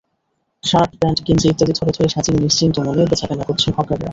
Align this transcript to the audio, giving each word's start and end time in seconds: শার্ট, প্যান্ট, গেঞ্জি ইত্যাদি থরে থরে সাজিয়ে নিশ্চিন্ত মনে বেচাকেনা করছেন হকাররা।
শার্ট, 0.63 0.91
প্যান্ট, 0.99 1.17
গেঞ্জি 1.27 1.47
ইত্যাদি 1.49 1.73
থরে 1.77 1.91
থরে 1.95 2.09
সাজিয়ে 2.09 2.43
নিশ্চিন্ত 2.45 2.75
মনে 2.79 3.01
বেচাকেনা 3.11 3.43
করছেন 3.43 3.71
হকাররা। 3.77 4.09